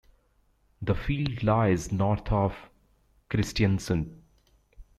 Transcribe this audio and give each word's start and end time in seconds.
The 0.81 0.95
field 0.95 1.43
lies 1.43 1.91
north 1.91 2.31
of 2.31 2.55
Kristiansund. 3.29 4.11